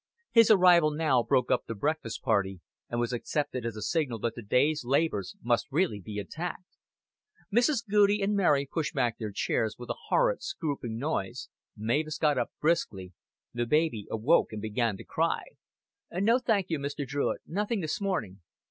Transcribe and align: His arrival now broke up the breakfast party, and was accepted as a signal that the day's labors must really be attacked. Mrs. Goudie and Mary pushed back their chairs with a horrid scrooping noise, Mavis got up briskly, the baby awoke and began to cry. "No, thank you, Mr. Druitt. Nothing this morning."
His 0.31 0.49
arrival 0.49 0.89
now 0.89 1.21
broke 1.21 1.51
up 1.51 1.65
the 1.67 1.75
breakfast 1.75 2.23
party, 2.23 2.59
and 2.89 2.99
was 2.99 3.13
accepted 3.13 3.67
as 3.67 3.75
a 3.75 3.83
signal 3.83 4.17
that 4.21 4.33
the 4.33 4.41
day's 4.41 4.83
labors 4.83 5.35
must 5.43 5.67
really 5.71 5.99
be 6.01 6.17
attacked. 6.17 6.65
Mrs. 7.53 7.87
Goudie 7.87 8.23
and 8.23 8.35
Mary 8.35 8.65
pushed 8.65 8.95
back 8.95 9.19
their 9.19 9.31
chairs 9.31 9.75
with 9.77 9.91
a 9.91 9.97
horrid 10.07 10.41
scrooping 10.41 10.97
noise, 10.97 11.49
Mavis 11.77 12.17
got 12.17 12.39
up 12.39 12.49
briskly, 12.59 13.13
the 13.53 13.67
baby 13.67 14.07
awoke 14.09 14.51
and 14.51 14.61
began 14.63 14.97
to 14.97 15.03
cry. 15.03 15.43
"No, 16.11 16.39
thank 16.39 16.71
you, 16.71 16.79
Mr. 16.79 17.05
Druitt. 17.05 17.41
Nothing 17.45 17.81
this 17.81 18.01
morning." 18.01 18.41